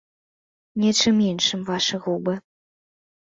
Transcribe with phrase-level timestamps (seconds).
[0.83, 2.33] Нечым іншым вашы губы!